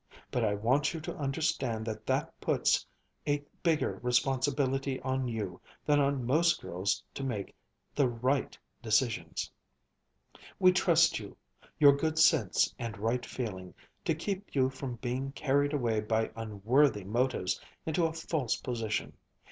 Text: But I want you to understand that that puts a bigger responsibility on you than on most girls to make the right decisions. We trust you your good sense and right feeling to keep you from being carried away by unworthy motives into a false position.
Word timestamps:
But 0.31 0.43
I 0.43 0.55
want 0.55 0.95
you 0.95 0.99
to 1.01 1.15
understand 1.15 1.85
that 1.85 2.07
that 2.07 2.33
puts 2.41 2.87
a 3.27 3.45
bigger 3.61 3.99
responsibility 4.01 4.99
on 5.01 5.27
you 5.27 5.61
than 5.85 5.99
on 5.99 6.25
most 6.25 6.59
girls 6.59 7.03
to 7.13 7.23
make 7.23 7.53
the 7.93 8.09
right 8.09 8.57
decisions. 8.81 9.51
We 10.57 10.71
trust 10.71 11.19
you 11.19 11.37
your 11.79 11.95
good 11.95 12.17
sense 12.17 12.73
and 12.79 12.97
right 12.97 13.23
feeling 13.23 13.75
to 14.05 14.15
keep 14.15 14.55
you 14.55 14.71
from 14.71 14.95
being 14.95 15.33
carried 15.33 15.71
away 15.71 15.99
by 15.99 16.31
unworthy 16.35 17.03
motives 17.03 17.61
into 17.85 18.05
a 18.05 18.13
false 18.13 18.55
position. 18.55 19.13